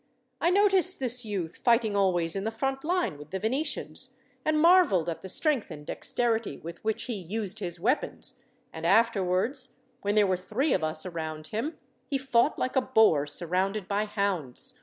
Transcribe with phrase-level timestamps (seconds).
[0.41, 5.07] I noticed this youth fighting always in the front line with the Venetians, and marvelled
[5.09, 8.41] at the strength and dexterity with which he used his weapons,
[8.73, 11.77] and afterwards, when there were three of us around him,
[12.09, 14.79] he fought like a boar surrounded by hounds.